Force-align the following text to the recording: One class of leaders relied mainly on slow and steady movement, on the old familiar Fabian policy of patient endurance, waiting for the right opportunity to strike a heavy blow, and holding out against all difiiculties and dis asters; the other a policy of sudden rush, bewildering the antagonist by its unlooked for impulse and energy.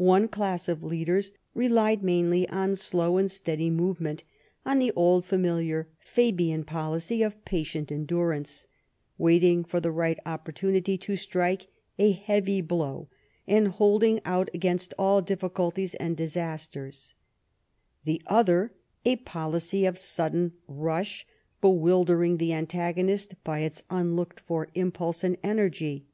One 0.00 0.28
class 0.28 0.66
of 0.66 0.82
leaders 0.82 1.30
relied 1.52 2.02
mainly 2.02 2.48
on 2.48 2.74
slow 2.74 3.18
and 3.18 3.30
steady 3.30 3.68
movement, 3.68 4.24
on 4.64 4.78
the 4.78 4.92
old 4.92 5.26
familiar 5.26 5.90
Fabian 5.98 6.64
policy 6.64 7.22
of 7.22 7.44
patient 7.44 7.92
endurance, 7.92 8.66
waiting 9.18 9.64
for 9.64 9.78
the 9.78 9.92
right 9.92 10.18
opportunity 10.24 10.96
to 10.96 11.16
strike 11.16 11.66
a 11.98 12.12
heavy 12.12 12.62
blow, 12.62 13.10
and 13.46 13.68
holding 13.68 14.20
out 14.24 14.48
against 14.54 14.94
all 14.98 15.20
difiiculties 15.22 15.94
and 16.00 16.16
dis 16.16 16.34
asters; 16.34 17.12
the 18.04 18.22
other 18.26 18.70
a 19.04 19.16
policy 19.16 19.84
of 19.84 19.98
sudden 19.98 20.54
rush, 20.66 21.26
bewildering 21.60 22.38
the 22.38 22.54
antagonist 22.54 23.34
by 23.44 23.58
its 23.58 23.82
unlooked 23.90 24.40
for 24.40 24.68
impulse 24.74 25.22
and 25.22 25.36
energy. 25.42 26.06